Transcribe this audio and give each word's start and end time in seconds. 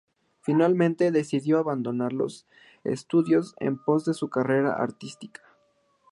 Finalmente 0.39 1.11
decidió 1.11 1.59
abandonar 1.59 2.11
los 2.11 2.47
estudios 2.83 3.53
en 3.59 3.77
pos 3.77 4.03
de 4.03 4.15
su 4.15 4.31
carrera 4.31 4.73
artística. 4.73 5.43